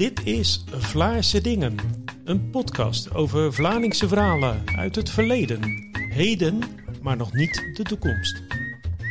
[0.00, 1.76] Dit is Vlaarse Dingen,
[2.24, 6.58] een podcast over Vlaamse verhalen uit het verleden, heden,
[7.02, 8.42] maar nog niet de toekomst.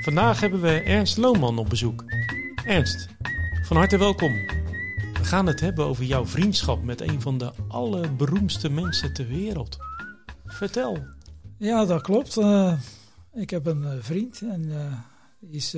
[0.01, 2.03] Vandaag hebben we Ernst Lohman op bezoek.
[2.65, 3.07] Ernst,
[3.63, 4.33] van harte welkom.
[5.13, 9.77] We gaan het hebben over jouw vriendschap met een van de allerberoemdste mensen ter wereld.
[10.45, 10.97] Vertel.
[11.57, 12.37] Ja, dat klopt.
[12.37, 12.73] Uh,
[13.33, 15.75] ik heb een uh, vriend en uh, is,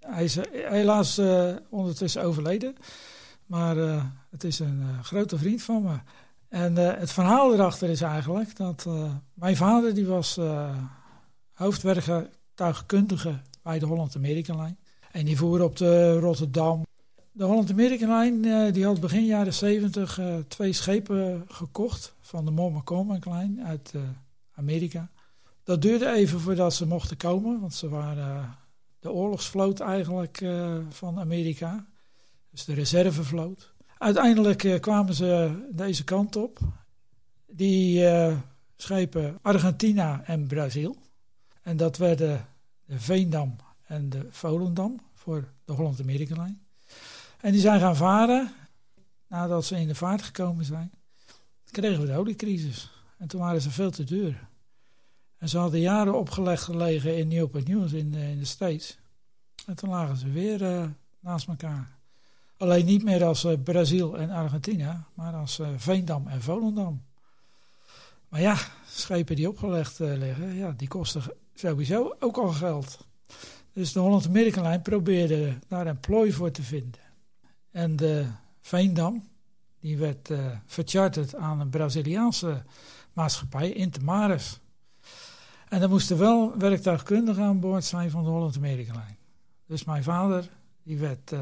[0.00, 1.20] hij is helaas
[1.70, 2.76] ondertussen overleden.
[3.46, 3.76] Maar
[4.30, 5.96] het is een grote vriend van me.
[6.48, 8.88] En het verhaal erachter is eigenlijk dat
[9.34, 10.38] mijn vader die was
[11.52, 14.78] hoofdwerktuigkundige bij de Holland-Amerika-lijn.
[15.12, 16.86] En die voer op de Rotterdam.
[17.32, 23.92] De Holland-Amerika-lijn die had begin jaren 70 twee schepen gekocht van de Moore Line uit
[24.54, 25.08] Amerika.
[25.64, 28.56] Dat duurde even voordat ze mochten komen, want ze waren
[28.98, 30.44] de oorlogsvloot eigenlijk
[30.90, 31.86] van Amerika.
[32.54, 33.72] Dus de reservevloot.
[33.98, 36.58] Uiteindelijk uh, kwamen ze deze kant op.
[37.46, 38.36] Die uh,
[38.76, 40.96] schepen Argentina en Brazil.
[41.62, 42.46] En dat werden
[42.84, 46.62] de Veendam en de Volendam voor de Holland-Amerika-lijn.
[47.40, 48.52] En die zijn gaan varen.
[49.26, 50.92] Nadat ze in de vaart gekomen zijn,
[51.70, 52.90] kregen we de oliecrisis.
[53.18, 54.48] En toen waren ze veel te duur.
[55.38, 58.98] En ze hadden jaren opgelegd gelegen in Newport News in, in de States.
[59.66, 60.86] En toen lagen ze weer uh,
[61.20, 61.93] naast elkaar.
[62.56, 67.02] Alleen niet meer als uh, Brazil en Argentina, maar als uh, Veendam en Volendam.
[68.28, 71.22] Maar ja, schepen die opgelegd liggen, ja, die kosten
[71.54, 73.06] sowieso ook al geld.
[73.72, 77.00] Dus de Holland-Amerika-lijn probeerde daar een plooi voor te vinden.
[77.70, 78.26] En de
[78.60, 79.28] Veendam,
[79.80, 80.30] die werd
[80.66, 82.62] vercharterd aan een Braziliaanse
[83.12, 84.60] maatschappij, Intermaris.
[85.68, 89.16] En er moesten wel werktuigkundigen aan boord zijn van de Holland-Amerika-lijn.
[89.66, 90.48] Dus mijn vader
[90.82, 91.40] die werd uh,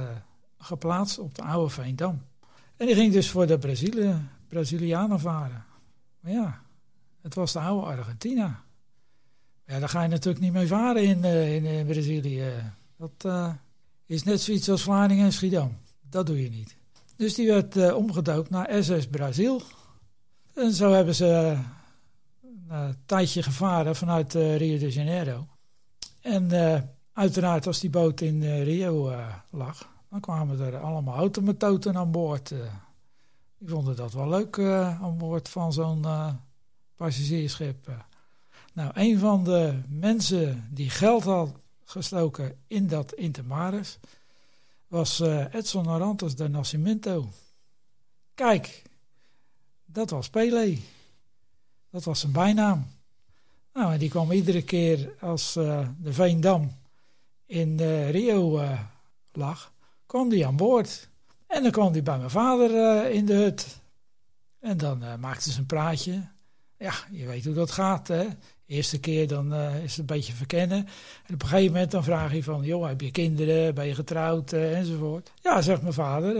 [0.62, 2.22] geplaatst op de oude Veendam.
[2.76, 4.14] En die ging dus voor de Brazili
[4.48, 5.64] Brazilianen varen.
[6.20, 6.60] Maar ja,
[7.22, 8.62] het was de oude Argentina.
[9.66, 12.52] Ja, daar ga je natuurlijk niet mee varen in, uh, in, in, Brazilië.
[12.96, 13.52] Dat uh,
[14.06, 15.76] is net zoiets als Vlaardingen en Schiedam.
[16.00, 16.76] Dat doe je niet.
[17.16, 19.62] Dus die werd omgedoopt naar SS Brazil.
[20.54, 21.58] En zo hebben ze
[22.32, 25.46] een eh, tijdje gevaren vanuit uh, Rio de Janeiro.
[26.20, 26.80] En uh,
[27.12, 29.12] uiteraard als die boot in Rio
[29.50, 32.48] lag, dan kwamen er allemaal automatoten aan boord.
[33.58, 36.06] die vonden dat wel leuk aan boord van zo'n
[36.96, 37.90] passagiersschip.
[38.72, 41.52] Nou, een van de mensen die geld had
[41.84, 43.98] gestoken in dat Intermaris
[44.86, 47.28] was Edson Arantes de Nascimento.
[48.34, 48.82] Kijk,
[49.84, 50.78] dat was Pele.
[51.90, 52.86] Dat was zijn bijnaam.
[53.72, 56.72] Nou, en die kwam iedere keer als de Veendam
[57.46, 58.68] in uh, Rio
[59.32, 59.72] lag,
[60.12, 61.08] kwam die aan boord.
[61.46, 62.70] En dan kwam hij bij mijn vader
[63.10, 63.80] in de hut.
[64.60, 66.28] En dan maakte ze een praatje.
[66.78, 68.26] Ja, je weet hoe dat gaat, hè.
[68.66, 70.78] Eerste keer dan is het een beetje verkennen.
[71.26, 72.62] En op een gegeven moment dan vraag je van...
[72.62, 73.74] joh, heb je kinderen?
[73.74, 74.52] Ben je getrouwd?
[74.52, 75.32] enzovoort.
[75.42, 76.34] Ja, zegt mijn vader.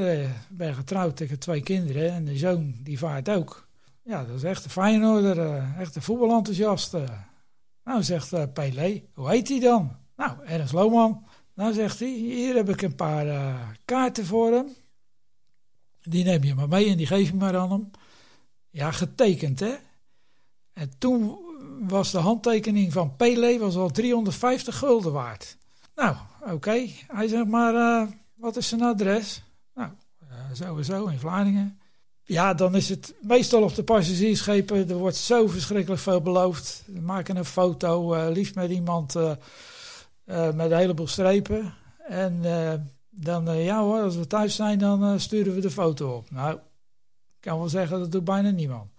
[0.49, 1.21] ben je getrouwd?
[1.21, 2.13] Ik heb twee kinderen.
[2.13, 3.69] En de zoon, die vaart ook.
[4.05, 6.97] Ja, dat is echt een Feyenoorder, uh, echt een voetbalenthousiast.
[7.85, 9.97] Nou, zegt uh, Pele, hoe heet hij dan?
[10.17, 11.25] Nou, Ernst Lohman.
[11.63, 14.67] Nou, zegt hij, hier heb ik een paar uh, kaarten voor hem.
[16.03, 17.91] Die neem je maar mee en die geef je maar aan hem.
[18.71, 19.75] Ja, getekend, hè?
[20.73, 21.39] En toen
[21.81, 25.57] was de handtekening van Pele was al 350 gulden waard.
[25.95, 26.87] Nou, oké.
[27.07, 29.43] Hij zegt maar, wat is zijn adres?
[29.75, 29.91] Nou,
[30.53, 31.81] sowieso in Vlaardingen.
[32.25, 34.89] Ja, dan is het meestal op de passagiersschepen.
[34.89, 36.83] Er wordt zo verschrikkelijk veel beloofd.
[36.87, 39.17] We maken een foto, uh, liefst met iemand
[40.55, 41.75] met een heleboel strepen.
[42.09, 42.43] En
[43.11, 46.31] dan, ja hoor, als we thuis zijn, dan sturen we de foto op.
[46.31, 46.61] Nou, ik
[47.41, 48.91] kan wel zeggen, dat doet bijna niemand.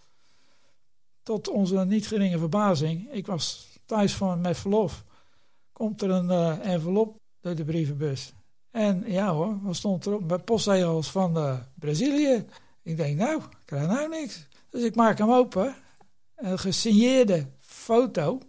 [1.23, 5.03] Tot onze niet geringe verbazing, ik was thuis van, met verlof.
[5.71, 8.33] Komt er een envelop door de brievenbus.
[8.71, 10.29] En ja hoor, wat stond erop?
[10.29, 12.45] Met postzegels van Brazilië.
[12.81, 14.47] Ik denk, nou, ik krijg nou niks.
[14.69, 15.75] Dus ik maak hem open.
[16.35, 18.39] Een gesigneerde foto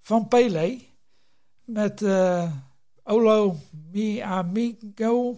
[0.00, 0.90] van Pele.
[1.72, 2.52] Met uh,
[3.02, 3.56] Olo
[3.90, 5.36] mi amigo.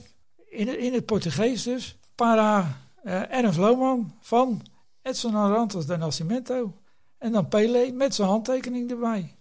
[0.48, 1.98] In in het Portugees dus.
[2.14, 3.58] Para uh, Ernst
[4.20, 4.62] van
[5.02, 6.72] Edson Arantes de Nascimento.
[7.19, 9.34] En dan Pele met zijn handtekening erbij.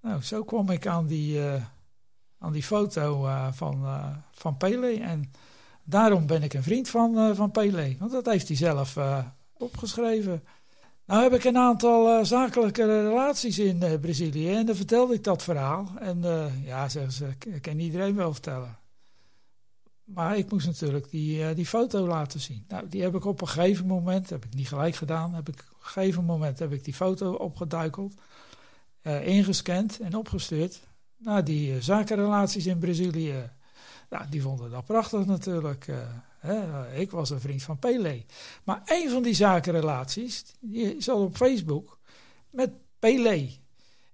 [0.00, 1.64] Nou, zo kwam ik aan die, uh,
[2.38, 3.84] aan die foto van,
[4.32, 5.00] van Pele.
[5.00, 5.32] En
[5.88, 7.96] Daarom ben ik een vriend van, van Pelé.
[7.98, 8.98] Want dat heeft hij zelf
[9.52, 10.42] opgeschreven.
[11.06, 14.50] Nou heb ik een aantal uh, zakelijke relaties in Brazilië.
[14.50, 15.88] En dan vertelde ik dat verhaal.
[15.98, 16.22] En
[16.64, 18.78] ja, zeggen ze, ik kan iedereen wel vertellen.
[20.04, 22.64] Maar ik moest natuurlijk die, die foto laten zien.
[22.68, 25.54] Nou, die heb ik op een gegeven moment, heb ik niet gelijk gedaan, heb ik
[25.54, 28.14] op een gegeven moment heb ik die foto opgeduikeld,
[29.02, 30.80] ingescand en opgestuurd
[31.16, 33.50] naar die zakenrelaties in Brazilië.
[34.10, 35.86] Nou, die vonden dat prachtig natuurlijk.
[36.94, 38.24] Ik was een vriend van Pele.
[38.64, 41.98] Maar een van die zakenrelaties, die zat op Facebook
[42.50, 43.50] met Pele.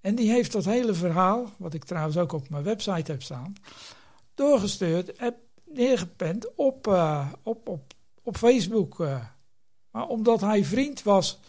[0.01, 3.55] En die heeft dat hele verhaal, wat ik trouwens ook op mijn website heb staan,
[4.35, 7.93] doorgestuurd, heb neergepend op, uh, op, op,
[8.23, 8.99] op Facebook.
[8.99, 9.25] Uh.
[9.91, 11.41] Maar omdat hij vriend was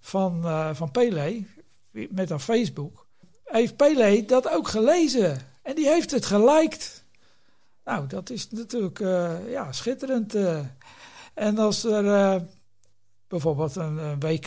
[0.00, 1.44] van, uh, van Pele,
[1.90, 3.06] met haar Facebook,
[3.44, 5.40] heeft Pele dat ook gelezen.
[5.62, 7.01] En die heeft het geliked.
[7.84, 8.98] Nou, dat is natuurlijk
[9.48, 10.36] ja, schitterend.
[11.34, 12.42] en als er
[13.28, 14.46] bijvoorbeeld een, WK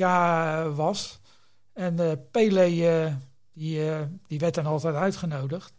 [0.75, 1.19] was
[1.73, 3.17] en Pele
[3.53, 3.79] die,
[4.27, 5.73] die werd dan altijd uitgenodigd.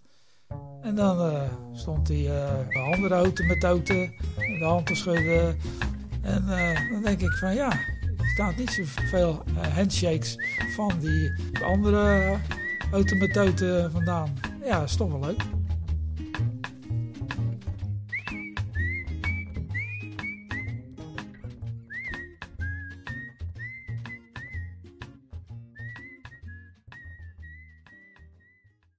[0.82, 4.14] En dan stond hij uh, andere automethoden
[4.59, 5.59] de hand te schudden.
[6.23, 6.47] En
[6.93, 7.70] dan denk ik van ja,
[8.19, 9.43] er staat niet zoveel
[9.75, 10.37] handshakes
[10.75, 11.32] van die
[11.64, 12.37] andere
[12.93, 14.35] automethoden vandaan.
[14.64, 15.56] Ja, is toch wel leuk.